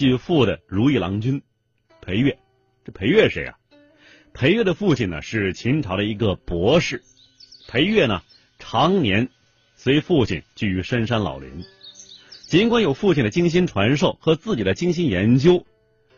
[0.00, 1.42] 继父的如意郎君
[2.00, 2.38] 裴岳。
[2.86, 3.58] 这裴岳谁啊？
[4.32, 7.02] 裴岳的父亲呢是秦朝的一个博士。
[7.68, 8.22] 裴岳呢
[8.58, 9.28] 常年
[9.74, 11.66] 随父亲居于深山老林，
[12.46, 15.66] 尽管有父亲的精心传授和自己的精心研究，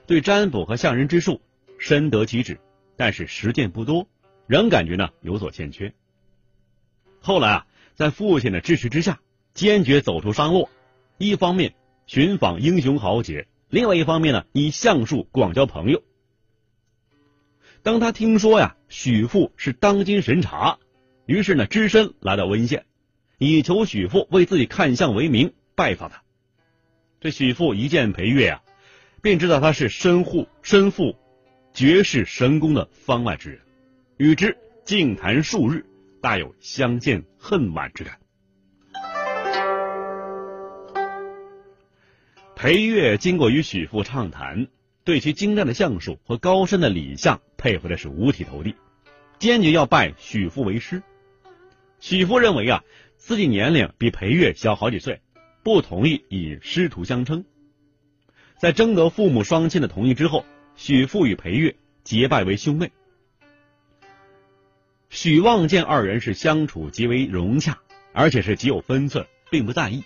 [0.07, 1.41] 对占卜和相人之术
[1.77, 2.61] 深得其旨，
[2.97, 4.07] 但是实践不多，
[4.47, 5.93] 仍感觉呢有所欠缺。
[7.19, 9.19] 后来啊，在父亲的支持之下，
[9.55, 10.71] 坚决走出商洛，
[11.19, 11.75] 一方面
[12.07, 16.03] 寻访英雄豪杰，另外一方面呢以相术广交朋友。
[17.83, 20.79] 当他听说呀许父是当今神茶，
[21.25, 22.85] 于是呢只身来到温县，
[23.39, 26.23] 以求许父为自己看相为名拜访他。
[27.19, 28.63] 这许父一见裴月啊，
[29.23, 31.17] 便知道他是身护身负
[31.73, 33.61] 绝世神功的方外之人，
[34.19, 35.87] 与之静谈数日。
[36.21, 38.22] 大有相见恨晚之感。
[42.63, 44.69] 裴岳经过与许父畅谈，
[45.03, 48.77] 对其精湛的相术和高深的理相佩服的是五体投地，
[49.41, 51.03] 坚决要拜许父为师。
[51.99, 52.85] 许父认为啊，
[53.17, 55.21] 自己年龄比裴岳小好几岁，
[55.65, 57.45] 不同意以师徒相称。
[58.61, 60.47] 在征得父母双亲的同意之后，
[60.77, 61.75] 许父与裴岳
[62.05, 62.93] 结拜为兄妹。
[65.11, 67.81] 许望见二人是相处极为融洽，
[68.13, 70.05] 而且是极有分寸，并不在意，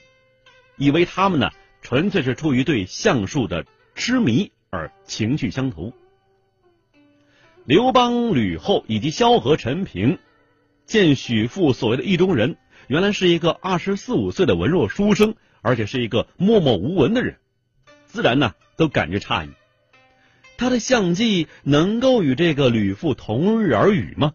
[0.79, 1.51] 以为他们呢
[1.87, 5.93] 纯粹是出于对相术的痴迷而情趣相投。
[7.65, 10.19] 刘邦、吕后以及萧何、陈平
[10.85, 12.57] 见许父所谓的意中人，
[12.89, 17.37] 原来是一个二十四五岁的文弱书生，而且是一个默默无闻的人，
[18.07, 19.51] 自然呢都感觉诧异。
[20.57, 24.35] 他的相技能够与这个吕父同日而语吗？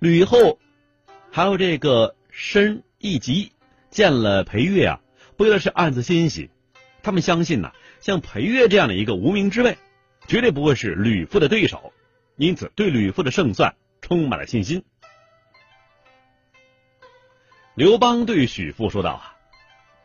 [0.00, 0.58] 吕后，
[1.30, 3.52] 还有这个申一吉
[3.90, 5.00] 见了裴月啊，
[5.42, 6.50] 不由得是暗自欣喜。
[7.02, 9.76] 他们相信呐，像裴月这样的一个无名之辈，
[10.28, 11.92] 绝对不会是吕父的对手，
[12.36, 14.84] 因此对吕父的胜算充满了信心。
[17.74, 19.20] 刘邦对许父说道：“，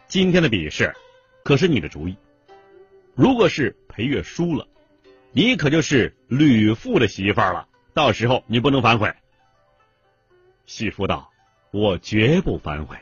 [0.10, 0.96] 今天的比试
[1.44, 2.18] 可是你的主意，
[3.14, 4.68] 如果是裴月输了，
[5.34, 9.14] 你可就是吕父的媳妇了，到时候你不能反悔。”
[10.66, 11.32] 许父道
[11.70, 12.98] ：“我绝不反悔。”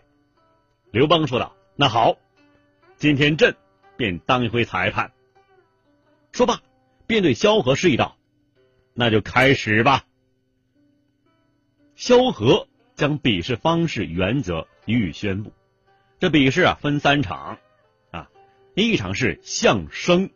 [0.91, 2.17] 刘邦说道：“那好，
[2.97, 3.55] 今天朕
[3.97, 5.11] 便当一回裁判。”
[6.31, 6.61] 说罢，
[7.07, 8.17] 便对萧何示意道
[8.93, 10.05] ：“那就开始吧。”
[11.95, 15.53] 萧何将比试方式、原则予以宣布。
[16.19, 17.57] 这比试啊，分三场
[18.11, 18.29] 啊，
[18.73, 20.29] 一场是相声，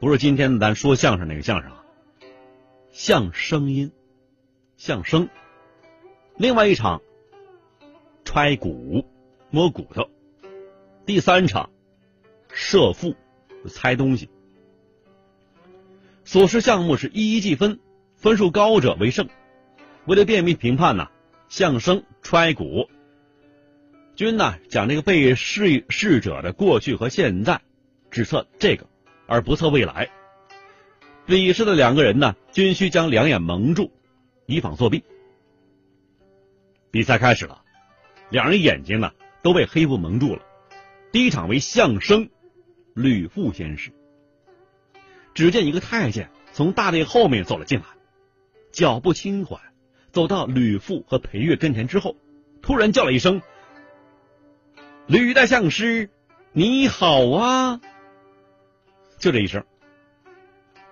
[0.00, 1.84] 不是今天咱说相声那个相声啊，
[2.92, 3.92] 相声音，
[4.76, 5.28] 相声。
[6.36, 7.00] 另外一场，
[8.24, 9.06] 揣骨
[9.50, 10.04] 摸骨头；
[11.06, 11.68] 第三场，
[12.50, 13.14] 射腹
[13.68, 14.30] 猜东西。
[16.24, 17.78] 所试项目是一一计分，
[18.16, 19.28] 分数高者为胜。
[20.06, 21.08] 为了便于评判呢，
[21.48, 22.88] 相声、揣骨
[24.16, 27.60] 均呢讲这个被试试者的过去和现在，
[28.10, 28.86] 只测这个
[29.26, 30.08] 而不测未来。
[31.26, 33.90] 比试的两个人呢，均需将两眼蒙住，
[34.46, 35.04] 以防作弊。
[36.90, 37.62] 比赛开始了，
[38.30, 40.42] 两人眼睛呢都被黑布蒙住了。
[41.14, 42.28] 第一场为相声，
[42.92, 43.92] 吕父先师。
[45.32, 47.84] 只见一个太监从大殿后面走了进来，
[48.72, 49.60] 脚步轻缓，
[50.10, 52.16] 走到吕父和裴月跟前之后，
[52.62, 53.42] 突然叫了一声
[55.06, 56.10] ：“吕大相师，
[56.50, 57.80] 你好啊！”
[59.20, 59.64] 就这一声，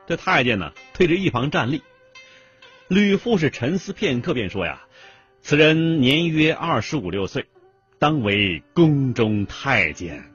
[0.07, 1.83] 这太监呢退至一旁站立。
[2.87, 4.85] 吕父是沉思片刻，便说：“呀。”
[5.43, 7.47] 此人年约二十五六岁，
[8.03, 10.29] 当为宫中太监。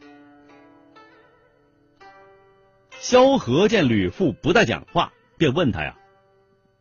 [2.92, 5.94] 萧何见吕父不再讲话，便问他呀：“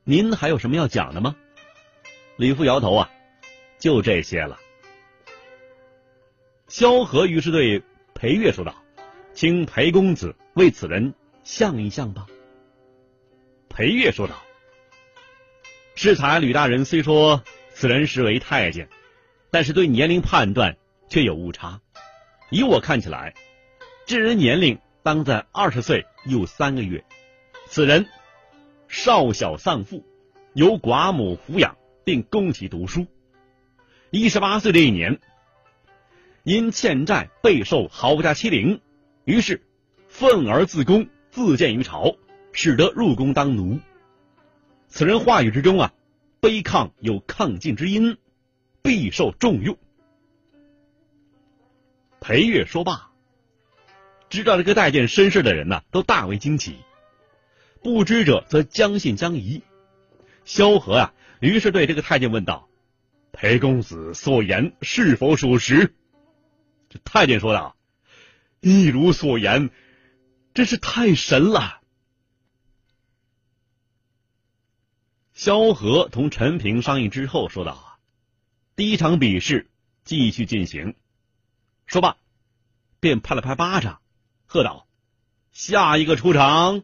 [0.07, 1.35] 您还有什么要讲的吗？”
[2.39, 3.11] 吕父摇头啊
[3.81, 4.61] ：“就这些了。”
[6.71, 7.83] 萧何于是对
[8.15, 8.73] 裴月说道
[9.35, 12.29] ：“请裴公子为此人相一相吧。”
[13.69, 14.41] 裴月说道
[15.97, 17.43] ：“适才吕大人虽说。”
[17.75, 18.89] 此人实为太监，
[19.51, 20.79] 但是对年龄判断
[21.09, 21.81] 却有误差。
[22.51, 23.35] 以我看起来，
[24.07, 27.05] 这人年龄当在二十岁有三个月。
[27.69, 28.07] 此人
[28.89, 30.05] 少小丧父，
[30.55, 33.07] 由寡母抚养，并供其读书。
[34.11, 35.21] 一十八岁这一年，
[36.43, 38.81] 因欠债备受豪家欺凌，
[39.25, 39.63] 于是
[40.09, 42.17] 愤而自宫，自荐于朝，
[42.53, 43.81] 使得入宫当奴。
[44.89, 45.93] 此人话语之中啊。
[46.39, 48.19] 卑亢有亢进之音，
[48.81, 49.77] 必受重用。
[52.27, 53.13] 裴月说罢，
[54.29, 56.73] 知道这个太监身世的人呢，都大为惊奇；
[57.85, 59.63] 不知者则将信将疑。
[60.45, 62.69] 萧何啊，于是对这个太监问道
[63.31, 65.95] ：“裴公子所言是否属实？”
[66.91, 67.77] 这太监说道
[68.59, 69.71] ：“一如所言，
[70.53, 71.81] 真是太神了。”
[75.33, 78.01] 萧何同陈平商议之后说道：“，
[78.75, 79.71] 第一场比试
[80.03, 80.97] 继续进行。”
[81.87, 82.17] 说罢，
[83.01, 84.01] 便拍了拍巴掌，
[84.45, 84.87] 喝道
[85.53, 86.83] ：“下一个出场！”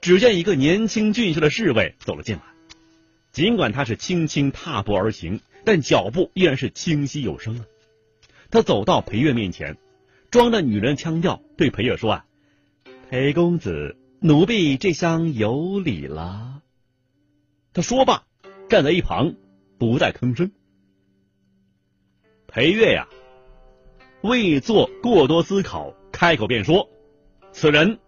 [0.00, 2.42] 只见一个年轻俊秀的侍卫走了进来，
[3.32, 7.64] 尽管他是轻轻踏步而行，但脚步依然是清晰有声啊。
[8.50, 9.76] 他走到裴月面前，
[10.30, 12.26] 装着女人腔调对裴月说：“啊，
[13.10, 16.60] 裴公子。”奴婢这厢有礼了。
[17.72, 18.26] 他说罢，
[18.68, 19.34] 站在一旁，
[19.78, 20.52] 不再吭声。
[22.50, 23.06] 裴月呀，
[24.22, 26.90] 未做过多思考，开口便说
[27.52, 28.00] ：“此人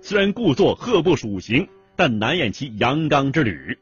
[0.00, 3.78] 虽然故作鹤步属行，但难掩其阳刚之旅。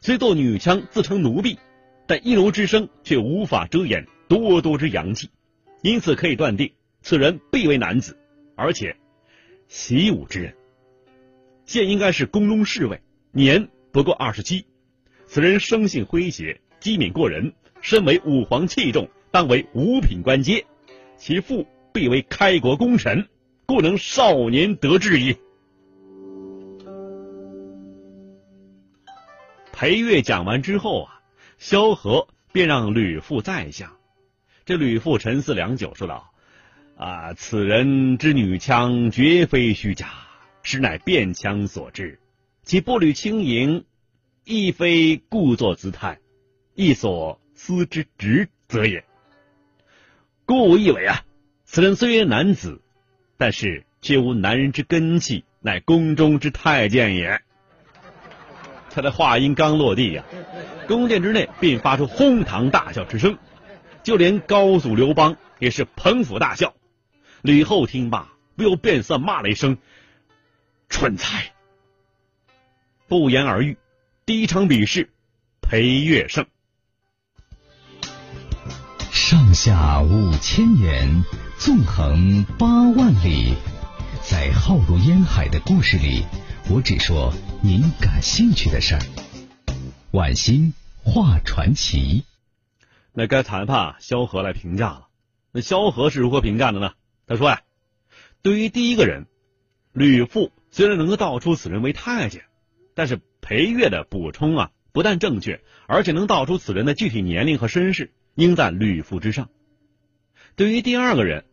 [0.00, 1.58] 虽做女枪自称奴婢，
[2.06, 5.28] 但一柔之声却无法遮掩多多之阳气，
[5.82, 8.16] 因此可以断定，此人必为男子，
[8.56, 8.96] 而且
[9.68, 10.54] 习武之人。”
[11.66, 14.64] 现应该是宫中侍卫，年不过二十七。
[15.26, 17.52] 此人生性诙谐，机敏过人，
[17.82, 20.64] 身为武皇器重，当为五品官阶。
[21.16, 23.26] 其父必为开国功臣，
[23.66, 25.36] 故能少年得志也。
[29.72, 31.20] 裴月讲完之后啊，
[31.58, 33.96] 萧何便让吕父在下。
[34.64, 36.30] 这吕父沉思良久，说道
[36.96, 40.10] ：“啊，此人之女枪绝非虚假。”
[40.62, 42.20] 实乃变枪所致，
[42.62, 43.84] 其步履轻盈，
[44.44, 46.20] 亦非故作姿态，
[46.76, 49.04] 亦所思之直则也。
[50.46, 51.24] 故我以为啊，
[51.64, 52.80] 此人虽为男子，
[53.38, 57.40] 但是却无男人之根气，乃宫中之太监也。
[58.90, 60.24] 他的话音刚落地呀，
[60.86, 63.38] 宫殿之内便发出哄堂大笑之声，
[64.02, 66.74] 就连高祖刘邦也是捧腹大笑。
[67.42, 69.78] 吕后听罢，不由变色骂了一声。
[70.88, 71.52] 蠢材！
[73.08, 73.78] 不言而喻。
[74.26, 75.10] 第一场比试，
[75.60, 76.46] 裴月胜。
[79.26, 81.24] 上下五千年，
[81.56, 83.54] 纵横八万里，
[84.22, 86.26] 在浩如烟海的故事里，
[86.68, 87.32] 我只说
[87.62, 89.00] 您感兴趣的事儿。
[90.10, 92.24] 晚星画传奇。
[93.14, 95.08] 那该裁判萧何来评价了。
[95.52, 96.92] 那萧何是如何评价的呢？
[97.26, 97.62] 他说呀，
[98.42, 99.24] 对于第一个人，
[99.94, 100.52] 吕父。
[100.70, 102.42] 虽然能够道出此人为太监，
[102.94, 109.48] 但是裴月的补充啊，不但正确，而且能道出此人的具体年龄和身世，应在吕父之上。
[110.56, 111.44] 对于第二个人，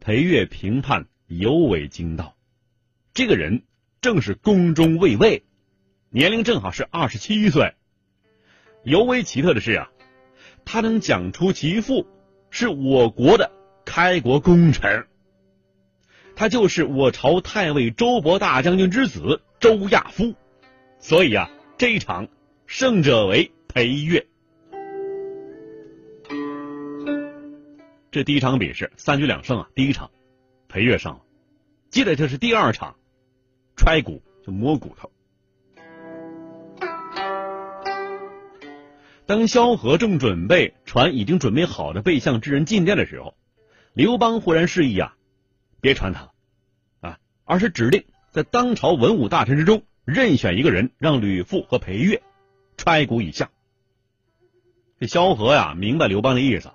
[0.00, 2.36] 裴月评判尤为精到。
[3.12, 3.62] 这个人
[4.00, 5.44] 正是宫中卫尉，
[6.10, 7.74] 年龄正好是二十七岁。
[8.82, 9.90] 尤为奇特的是啊，
[10.64, 12.06] 他能讲出其父
[12.50, 13.50] 是我国的
[13.84, 15.06] 开国功臣。
[16.36, 20.34] 他就是我朝太尉周勃大将军之子周亚夫，
[20.98, 21.48] 所以啊，
[21.78, 22.28] 这一场
[22.66, 24.26] 胜者为裴越。
[28.14, 30.12] 这第一场比试三局两胜啊，第一场
[30.68, 31.22] 裴越胜了，
[31.90, 32.94] 接着就是第二场，
[33.74, 35.10] 揣骨就摸骨头。
[39.26, 43.34] 当萧何正准备传已经准备好的背相之人进殿的时候，
[43.94, 45.16] 刘邦忽然示意啊。
[45.80, 46.32] 别传他了，
[47.00, 52.22] 啊，而是指定在当朝文武大臣之中任选一个人，让吕父和裴越
[52.76, 53.50] 揣骨以下。
[55.00, 56.70] 这萧何呀，明白刘邦的意思，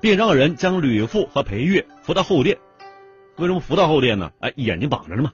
[0.00, 2.58] 便让人将吕父和裴越扶到后殿。
[3.36, 4.32] 为什么扶到后殿呢？
[4.40, 5.32] 哎，眼睛绑着呢嘛。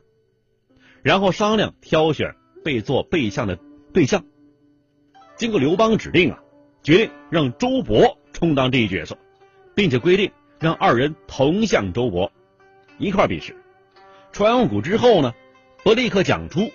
[1.03, 3.59] 然后商量挑选被做背相的
[3.93, 4.25] 对象。
[5.37, 6.43] 经过刘邦指定啊，
[6.83, 9.19] 决定让周勃充当这一角色，
[9.75, 10.31] 并且规定
[10.61, 12.31] 让二人同向周勃。
[12.99, 13.57] 一块比试，
[14.33, 15.35] 传完鼓之后呢，
[15.83, 16.71] 不立刻讲出，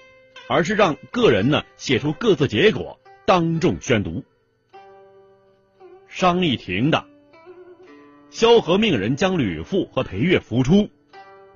[0.49, 4.23] 而是让个人呢写出各自结果，当众宣读。
[6.07, 7.07] 商议停当，
[8.31, 10.89] 萧何命人将吕父和裴越扶出，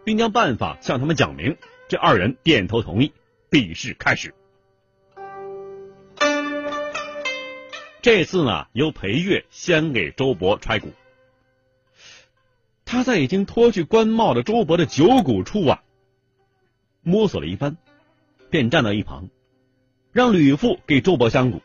[0.03, 1.56] 并将办法向他们讲明。
[1.88, 3.13] 这二人点头同意，
[3.50, 4.34] 比试开始。
[8.01, 10.92] 这次呢，由裴越先给周勃揣骨。
[12.86, 15.84] 他在已经脱去官帽的周勃的九骨处啊，
[17.01, 17.77] 摸索了一番，
[18.50, 19.30] 便站到一旁，
[20.12, 21.62] 让吕父给周勃相骨。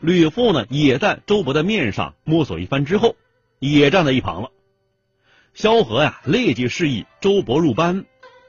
[0.00, 3.14] 吕父呢，也在周勃的面上摸索一番之后，
[3.58, 4.50] 也站在一旁了。
[5.54, 8.04] 萧何呀，立即示意周勃入班，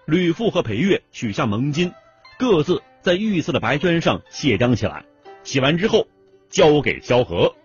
[0.05, 1.93] 吕父和裴月取下蒙巾，
[2.37, 5.05] 各自在御赐的白绢上写章起来。
[5.43, 6.07] 写完之后，
[6.49, 7.55] 交给萧何。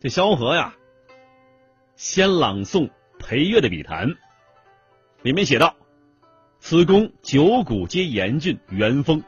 [0.00, 0.74] 这萧何呀，
[1.96, 2.90] 先朗诵
[3.20, 4.16] 裴月的笔谈，
[5.22, 5.76] 里面写道
[6.58, 9.22] ：“此公九谷皆严峻元丰，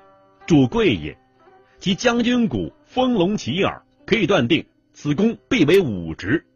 [0.47, 1.17] 主贵也。
[1.79, 4.67] 其将军鼓丰隆起耳，可以断定
[4.99, 6.47] 此公必为武职。”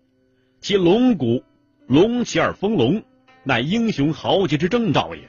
[0.63, 1.45] 其龙骨
[1.87, 3.05] 隆起而丰隆，
[3.45, 5.29] 乃英雄豪杰之征兆也；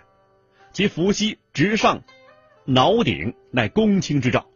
[0.71, 2.01] 其伏羲直上
[2.63, 4.49] 脑顶，乃公卿之兆。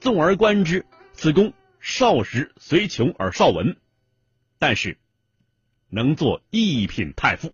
[0.00, 3.76] 纵而观之，此公少时虽穷而少文，
[4.58, 4.98] 但是
[5.88, 7.52] 能做一品太傅。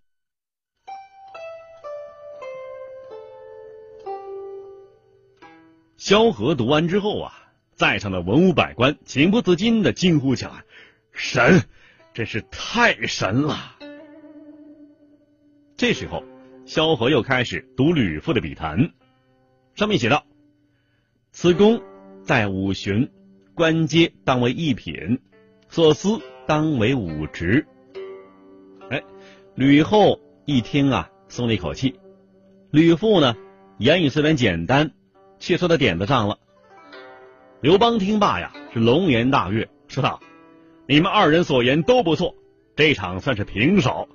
[5.98, 7.47] 萧何读完之后啊，
[7.78, 10.64] 在场的文武百官情不自禁的惊呼起来
[11.14, 11.62] ：“神！”
[12.12, 13.76] 真是太神了！
[15.76, 16.24] 这时候，
[16.66, 18.90] 萧何又开始读吕父的笔谈，
[19.76, 20.26] 上面写道
[21.30, 21.80] ：“此公
[22.24, 23.08] 在五旬，
[23.54, 25.20] 官阶当为一品，
[25.68, 27.64] 所思当为五职。”
[28.90, 29.04] 哎，
[29.54, 32.00] 吕后一听啊，松了一口气。
[32.72, 33.36] 吕父呢，
[33.78, 34.90] 言语虽然简单，
[35.38, 36.40] 却说到点子上了。
[37.60, 40.20] 刘邦听罢呀，是龙颜大悦，说道。
[40.86, 42.36] 你们二人所言都不错，
[42.76, 44.08] 这场算是平手。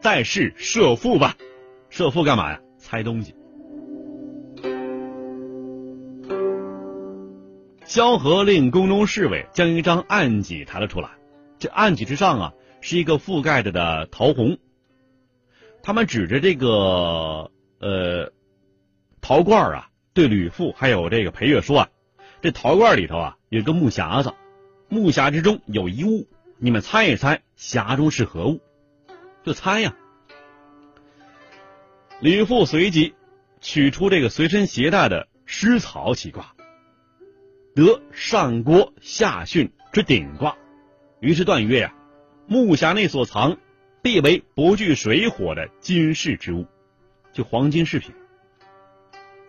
[0.00, 1.36] 再试射父吧，
[1.90, 2.60] 射父干嘛呀？
[2.78, 3.34] 猜东西。
[7.84, 11.10] 萧何令宫中侍卫将一张案几抬了出来，
[11.58, 14.58] 这案几之上啊是一个覆盖着的桃红。
[15.82, 18.32] 他们指着这个呃
[19.20, 21.88] 陶罐啊，对吕父还有这个裴月说啊，
[22.44, 24.34] 这陶罐里头啊有个木匣子。
[24.90, 28.60] 木匣之中有一物，你们猜一猜，匣中是何物？
[29.42, 29.96] 就猜呀。
[32.20, 33.14] 吕父随即
[33.62, 36.54] 取出这个随身携带的湿草起卦，
[37.74, 40.58] 得上郭下巽之顶卦，
[41.20, 41.94] 于是断曰呀：
[42.46, 43.56] 木匣内所藏，
[44.02, 46.66] 必为不惧水火的金饰之物，
[47.32, 48.14] 就黄金饰品。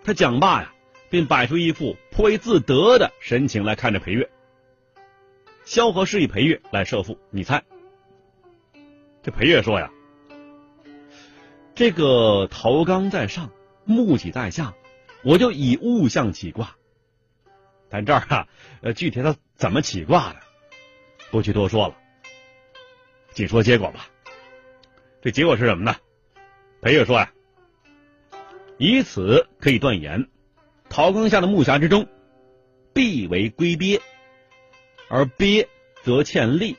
[0.06, 0.74] 他讲罢呀，
[1.16, 4.30] 便摆出一副颇为自得的神情来看着裴月。
[5.64, 7.64] 萧何示意裴月来设伏，你猜？
[9.24, 9.90] 这裴月说呀
[11.74, 13.50] ：“这个陶刚在上，
[13.86, 14.74] 木己在下，
[15.24, 16.76] 我就以物象起卦。
[17.88, 18.50] 但这儿啊，
[18.82, 20.40] 呃，具体他怎么起卦的，
[21.32, 21.96] 不去多说了，
[23.32, 24.10] 仅说结果吧。
[25.22, 25.96] 这结果是什么呢？
[26.82, 27.32] 裴月说呀：
[28.78, 30.28] 以此可以断言，
[30.90, 32.08] 陶缸下的木匣之中，
[32.94, 34.02] 必为龟鳖。”
[35.10, 35.68] 而鳖
[36.04, 36.78] 则欠力，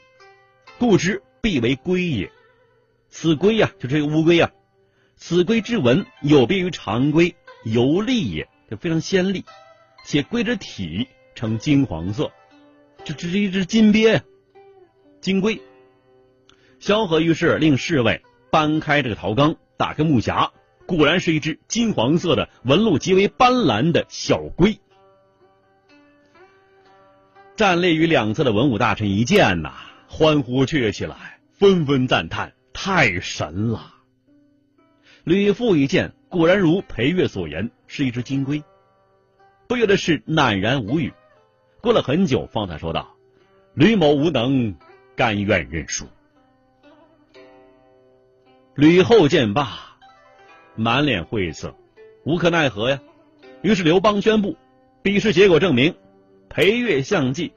[0.78, 2.30] 故之必为龟也。
[3.08, 4.50] 此龟呀，就这个乌龟呀。
[5.16, 9.44] 此龟之纹有别于常龟，尤利也，就非常鲜丽。
[10.04, 12.30] 且龟之体呈金黄色，
[13.04, 14.22] 这这是一只金鳖，
[15.20, 15.62] 金龟。
[16.78, 20.50] 萧何于是令侍卫搬开这个陶缸，打开木匣，
[20.86, 24.78] 果然是一只金黄色的、纹路极为斑斓的小龟。
[27.56, 29.72] 站立于两侧的文武大臣一见呐，
[30.08, 33.94] 欢呼雀跃起来，纷纷赞叹：“太神了！”
[35.24, 38.62] 吕父一见，果然如裴月所言，是一只金龟，
[39.66, 41.12] 不由得是赧然无语。
[41.80, 43.16] 过了很久，方才说道
[43.74, 44.76] ：“吕某无能，
[45.16, 46.06] 甘愿认输。”
[48.76, 49.85] 吕后见罢，
[50.76, 51.74] 满脸晦涩，
[52.24, 53.00] 无可奈何呀。
[53.62, 54.56] 于是刘邦宣布，
[55.02, 55.94] 比试结果证明。
[56.48, 57.52] 裴月相继，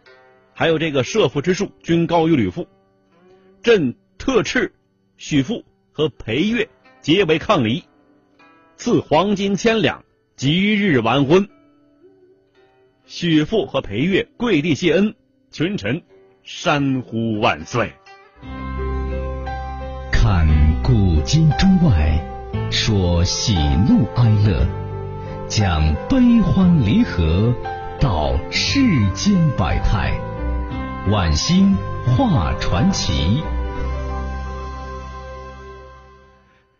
[0.53, 2.67] 还有这个射父之术均高于吕父。
[3.61, 4.71] 朕特敕
[5.17, 6.67] 许父和裴月
[7.01, 7.83] 结为伉俪，
[8.75, 10.03] 赐黄金千两，
[10.35, 11.47] 即日完婚。
[13.05, 15.15] 许父和裴月跪地谢恩，
[15.51, 16.01] 群臣
[16.43, 17.91] 山呼万岁。
[20.11, 20.47] 看
[20.83, 22.23] 古今中外，
[22.71, 23.55] 说喜
[23.87, 24.67] 怒哀乐，
[25.47, 27.53] 讲悲欢离合。
[27.99, 28.79] 道世
[29.13, 30.17] 间百态，
[31.11, 33.43] 晚星画传奇。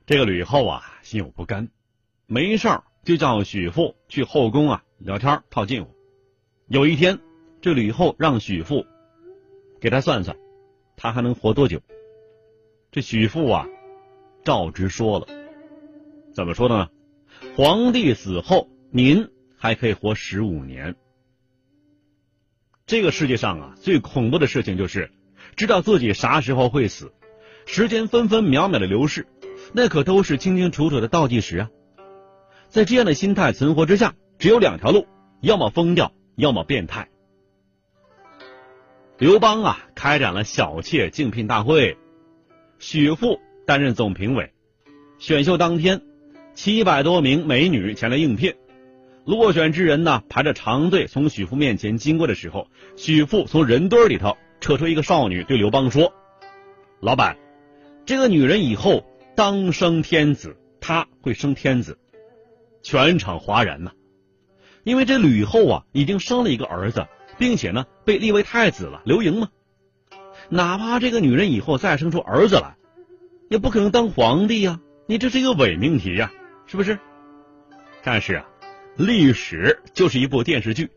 [0.06, 1.68] 这个吕后啊，心有不甘，
[2.26, 5.94] 没事儿就叫许父去后宫啊聊天套近乎。
[6.68, 7.20] 有一天，
[7.62, 8.86] 这吕后让许父
[9.82, 10.38] 给他算算，
[10.96, 11.82] 他还能活多久？
[12.92, 13.68] 这许父啊，
[14.46, 15.28] 照直说了，
[16.34, 16.90] 怎么说呢？
[17.56, 20.96] 皇帝死后，您还可以活十五年。
[22.86, 25.12] 这个世界上啊，最恐怖的事情就是
[25.56, 27.14] 知道自己啥时候会死，
[27.66, 29.28] 时间分分秒秒的流逝，
[29.74, 31.70] 那可都是清清楚楚的倒计时啊！
[32.70, 35.08] 在这样的心态存活之下，只有两条路：
[35.42, 37.10] 要么疯掉，要么变态。
[39.18, 41.98] 刘邦啊，开展了小妾竞聘大会，
[42.80, 44.54] 许父担任总评委。
[45.20, 46.02] 选秀当天，
[46.62, 48.54] 七百多名美女前来应聘。
[49.24, 56.14] 落选之人呢，排着长队从许父面前经过的时候，许父从人堆里头扯出一个少女，对刘邦说
[57.00, 57.38] ：“老板，
[58.06, 59.06] 这个女人以后
[59.38, 61.98] 当生天子，她会生天子。”
[62.84, 63.92] 全场哗然呐，
[64.84, 69.48] 因为这吕后啊已经生了一个儿子，并且呢被立为太子了，刘盈嘛。
[70.50, 72.76] 哪怕这个女人以后再生出儿子来，
[73.50, 76.34] 也不可能当皇帝呀，你这是一个伪命题呀，
[76.70, 76.98] 是不是？
[78.04, 78.46] 但是啊。
[78.96, 80.90] 历史就是一部电视剧，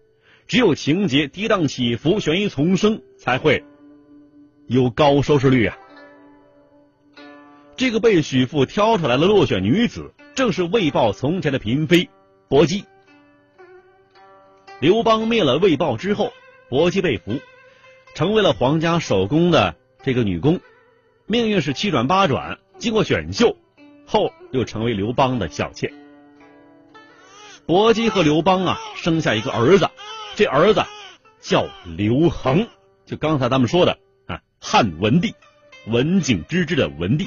[0.48, 3.64] 只有情节跌宕起伏、悬疑丛生，才会
[4.66, 5.78] 有高收视率啊！
[7.76, 12.10] 这个被许父挑出来的落选女子，正是魏豹从前的嫔妃
[12.48, 12.84] 薄姬。
[14.80, 16.32] 刘邦灭了魏豹之后，
[16.68, 17.38] 薄姬被俘，
[18.16, 20.58] 成为了皇家手工的这个女工，
[21.26, 23.56] 命运是七转八转，经过选秀
[24.12, 25.90] 后，又成为刘邦的小妾。
[27.64, 29.88] 薄姬和刘邦啊，生下一个儿子，
[30.34, 30.84] 这儿子
[31.40, 31.66] 叫
[31.96, 32.68] 刘恒，
[33.06, 35.34] 就刚才咱们说的啊，汉文帝，
[35.86, 37.26] 文景之治的文帝。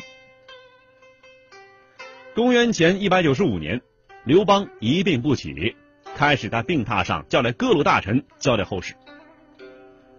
[2.35, 3.81] 公元前一百九十五年，
[4.23, 5.75] 刘邦一病不起，
[6.15, 8.93] 开始在病榻上叫来各路大臣交代后事。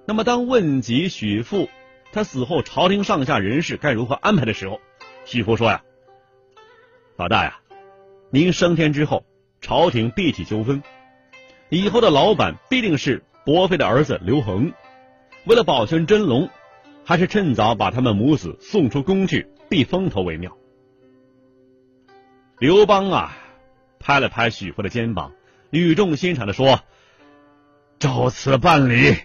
[0.05, 1.69] 那么，当问及许父
[2.11, 4.81] 他死后朝廷上下人事该如何安排的时候，
[5.25, 5.83] 许父说呀
[7.17, 7.59] ：“老大呀，
[8.31, 9.25] 您升天之后。”
[9.59, 10.81] 朝廷必起纠纷，
[11.71, 14.73] 以后的老板必定是伯妃的儿子刘恒。
[15.45, 16.49] 为了保全真龙，
[17.05, 20.57] 还是趁早把他们母子送出宫去避风头为妙。
[22.61, 23.37] 刘邦啊，
[23.99, 25.33] 拍了拍许父的肩膀，
[25.71, 26.79] 语重心长的说
[27.99, 29.17] ：“照此办理。”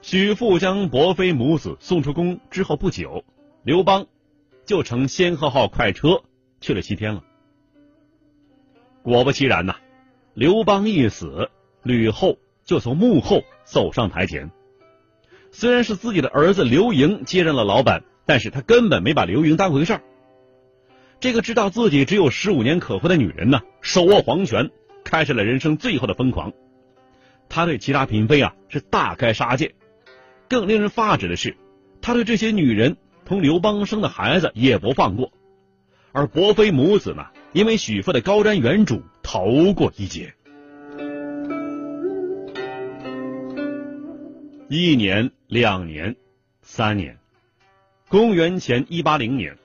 [0.00, 3.22] 许父将伯妃母子送出宫之后不久，
[3.64, 4.06] 刘邦
[4.66, 6.22] 就乘仙鹤号快车
[6.60, 7.22] 去了西天了。
[9.02, 9.76] 果不其然呐，
[10.34, 11.48] 刘邦一死，
[11.82, 14.50] 吕后就从幕后走上台前。
[15.52, 20.02] 虽然是自己的儿子刘盈接任了老板，但是他根本没把刘盈当回事儿。
[21.20, 24.70] 这个知道自己只有十五年可活的女人呢，手握皇权，
[25.04, 26.52] 开始了人生最后的疯狂。
[27.48, 29.76] 他对其他嫔妃啊是大开杀戒。
[30.48, 31.56] 更令人发指的是，
[32.02, 35.32] 他对这些女人同刘邦生的孩子也不放过。
[36.12, 37.26] 而伯妃母子呢？
[37.52, 40.34] 因为许父的高瞻远瞩，逃过一劫。
[44.68, 46.16] 一年、两年、
[46.62, 47.18] 三年，
[48.08, 49.58] 公元前一八零年，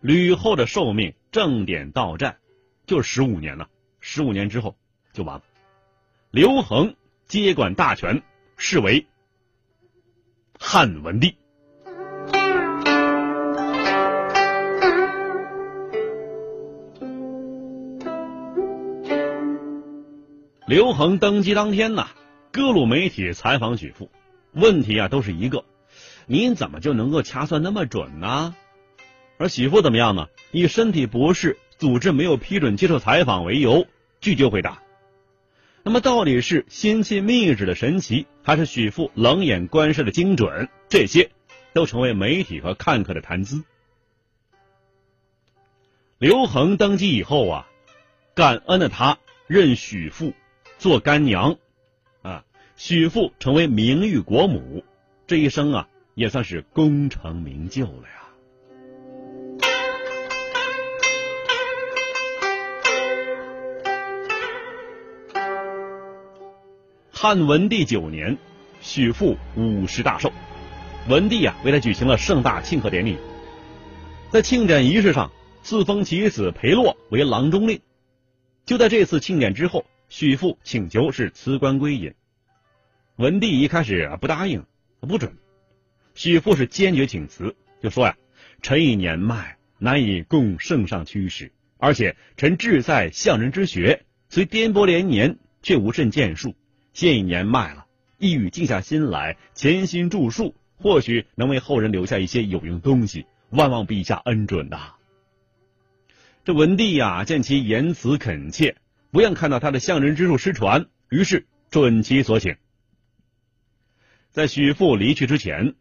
[0.00, 2.36] 吕后的寿命正点到站，
[2.86, 3.68] 就十五年了。
[4.00, 4.76] 十五年之后
[5.12, 5.42] 就完了。
[6.30, 6.94] 刘恒
[7.26, 8.22] 接管大权，
[8.56, 9.06] 是为
[10.58, 11.37] 汉文帝。
[20.68, 22.08] 刘恒登基当天呐，
[22.52, 24.10] 各路媒体采访许父，
[24.52, 25.64] 问题啊都是一个：
[26.26, 28.54] 您怎么就能够掐算那么准呢？
[29.38, 30.28] 而许父怎么样呢？
[30.52, 33.86] 以身体不适、组织没有批准接受采访为由，
[34.20, 34.82] 拒绝回答。
[35.84, 40.68] 那么到底是心气密旨的神奇，还是许父冷眼观视的精准？
[40.90, 41.30] 这些
[41.72, 43.64] 都成为媒体和看客的谈资。
[46.18, 47.66] 刘恒登基以后啊，
[48.34, 50.34] 感恩的他任许父。
[50.78, 51.56] 做干娘，
[52.22, 52.44] 啊，
[52.76, 54.84] 许父成为名誉国母，
[55.26, 58.14] 这一生啊也算是功成名就了呀。
[67.10, 68.38] 汉文帝九年，
[68.80, 70.32] 许父五十大寿，
[71.08, 73.16] 文帝啊为他举行了盛大庆贺典礼，
[74.30, 75.32] 在庆典仪式上
[75.64, 77.80] 赐封其子裴洛为郎中令。
[78.64, 79.84] 就在这次庆典之后。
[80.08, 82.14] 许父请求是辞官归隐，
[83.16, 84.64] 文帝一开始不答应，
[85.00, 85.36] 不准。
[86.14, 88.16] 许父是坚决请辞，就说呀
[88.62, 96.54] ：“臣已年迈，难以供圣上驱使，而且臣志在相人之学，虽颠簸连年，却无甚建树。
[96.94, 103.26] 现已年迈了，意欲静下心来，潜心著述，或许能为后人留下一些有用东西。
[103.50, 104.94] 万望陛下恩准呐！”
[106.44, 108.76] 这文帝呀，见其言辞恳切。
[109.10, 112.56] 不愿看到他的相人之术失传，于是准其所请。
[114.30, 115.74] 在许父离去之前，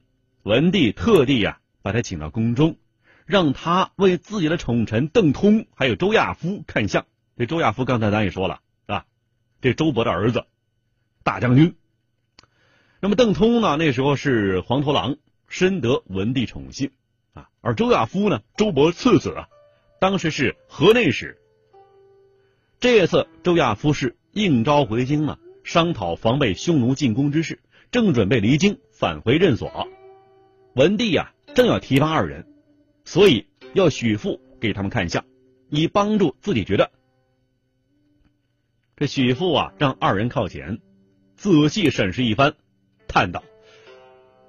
[0.44, 2.78] 文帝特地呀把他请到宫中，
[3.26, 7.06] 让他为自己的宠臣邓通还有周亚夫看相。
[7.36, 9.06] 这周亚夫刚才咱也说了，是吧？
[9.60, 10.46] 这周勃的儿子，
[11.24, 11.76] 大将军。
[13.02, 15.18] 那么邓通呢，那时候是黄头郎，
[15.50, 16.94] 深得文帝宠信
[17.34, 17.50] 啊。
[17.60, 19.50] 而周亚夫呢，周勃次子啊，
[20.00, 21.38] 当时是河内使。
[22.80, 27.60] 这次周亚夫是应召回京了，商讨防备匈奴进攻之事，
[27.90, 29.88] 正准备离京返回任所。
[30.76, 32.46] 文帝呀，正要提拔二人，
[33.04, 35.26] 所以要许父给他们看相，
[35.70, 36.92] 以帮助自己决断。
[38.96, 40.80] 这许父啊，让二人靠前，
[41.36, 42.54] 仔细审视一番。
[43.08, 43.44] 叹道：“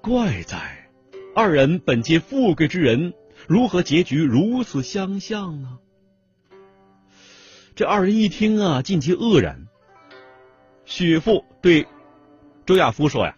[0.03, 0.91] 怪哉，
[1.35, 3.15] 二人本皆富贵之人，
[3.47, 5.79] 如何结局如此相像呢？”
[7.79, 9.69] 这二人一听啊，尽其愕然。
[10.85, 11.87] 许父对
[12.67, 13.37] 周亚夫说：“呀，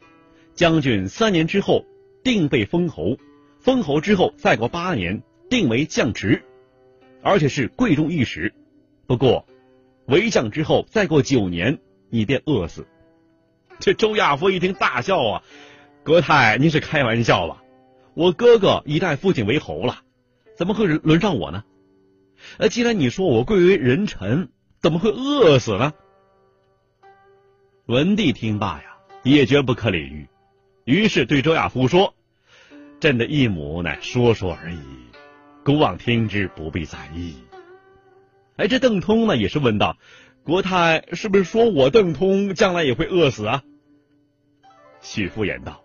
[0.54, 1.84] 将军三年之后
[2.24, 3.18] 定被封侯，
[3.58, 6.42] 封侯之后再过八年定为将职，
[7.20, 8.54] 而且是贵重一时。
[9.06, 9.44] 不过
[10.06, 12.86] 为将之后再过九年，你便饿死。”
[13.78, 15.42] 这周亚夫一听大笑啊，
[16.02, 17.62] 国太您是开玩笑吧？
[18.14, 19.98] 我哥哥已代父亲为侯了，
[20.56, 21.62] 怎么会轮上我呢？
[22.58, 25.92] 呃，既然你说我贵为人臣，怎么会饿死呢？
[27.86, 30.28] 文帝听罢呀，也觉不可理喻，
[30.84, 32.14] 于是对周亚夫说
[33.00, 34.78] ：“朕的义母乃说说而已，
[35.64, 37.34] 孤望听之，不必在意。”
[38.56, 39.96] 哎，这邓通呢，也是问道
[40.44, 43.62] ：“国太是不是说我邓通将来也会饿死啊？”
[45.00, 45.82] 许父言道：“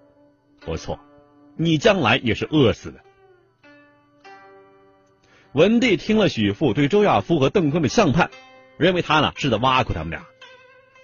[0.59, 0.99] 不错，
[1.55, 2.99] 你将来也是饿死的。”
[5.55, 8.29] 文帝听了许父对周亚夫和邓坤的相判，
[8.75, 10.25] 认为他呢是在挖苦他们俩，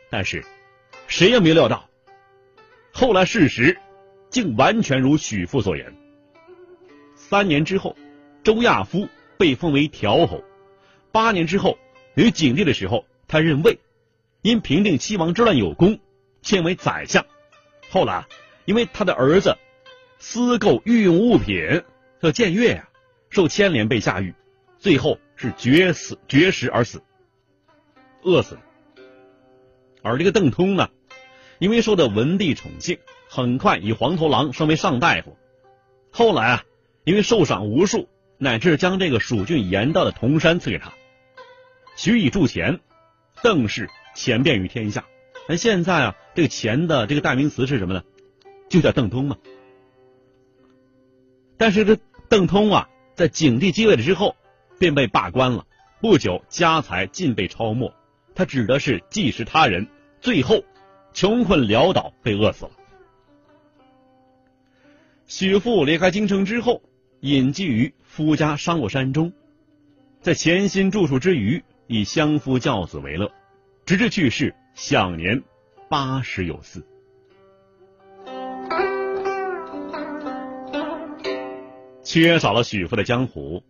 [0.09, 0.43] 但是
[1.07, 1.89] 谁也没料到，
[2.91, 3.79] 后来事实
[4.29, 5.95] 竟完全如许父所言。
[7.15, 7.95] 三年之后，
[8.43, 10.43] 周亚夫被封为条侯；
[11.13, 11.77] 八年之后，
[12.15, 13.79] 于景帝的时候，他任魏，
[14.41, 15.97] 因平定七王之乱有功，
[16.41, 17.25] 迁为宰相。
[17.89, 18.25] 后来，
[18.65, 19.55] 因为他的儿子
[20.19, 21.83] 私购御用物品，
[22.21, 22.89] 叫僭越呀，
[23.29, 24.35] 受牵连被下狱，
[24.81, 27.03] 最后是绝死绝食而死，
[28.23, 28.61] 饿死了。
[30.01, 30.89] 而这个邓通呢，
[31.59, 32.97] 因为受到文帝宠幸，
[33.29, 35.37] 很快以黄头郎升为上大夫。
[36.11, 36.63] 后来啊，
[37.03, 40.91] 因为受赏无数，乃至将这个蜀郡盐道的铜山赐给他，
[41.95, 42.79] 许以铸钱，
[43.43, 45.05] 邓氏钱遍于天下。
[45.47, 48.03] 那现在啊，这个钱的这个代名词是什么呢？
[48.67, 49.37] 就叫邓通嘛。
[51.55, 54.35] 但是这邓通啊，在景帝继位了之后，
[54.81, 55.67] 便被罢官了。
[55.99, 57.93] 不久，家财尽被抄没，
[58.33, 59.87] 他指的是济世他人，
[60.19, 60.63] 最后
[61.13, 62.71] 穷困潦倒，被饿死了。
[65.27, 66.81] 许父离开京城之后，
[67.19, 69.31] 隐居于夫家商洛山中，
[70.19, 73.31] 在潜心著述之余，以相夫教子为乐，
[73.85, 74.55] 直至去世。
[74.73, 75.43] 享年
[75.89, 76.83] 八十有四，
[82.03, 83.61] 缺少了许父的江湖，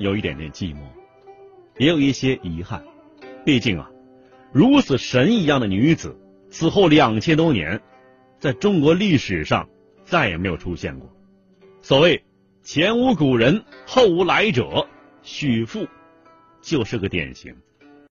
[0.00, 0.78] 有一点点寂寞，
[1.76, 2.82] 也有一些遗憾。
[3.44, 3.90] 毕竟啊，
[4.50, 7.82] 如此神一样的女子，此后两千多年，
[8.38, 9.68] 在中国历史上
[10.02, 11.14] 再也没有出现过。
[11.82, 12.24] 所谓
[12.62, 14.88] 前无古人，后无来者，
[15.20, 15.86] 许父
[16.62, 17.54] 就是个典型。